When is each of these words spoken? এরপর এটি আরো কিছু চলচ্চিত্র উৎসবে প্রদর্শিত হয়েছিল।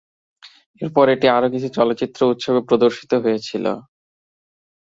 এরপর 0.81 1.05
এটি 1.09 1.27
আরো 1.29 1.47
কিছু 1.53 1.67
চলচ্চিত্র 1.77 2.19
উৎসবে 2.31 2.61
প্রদর্শিত 2.69 3.11
হয়েছিল। 3.23 3.65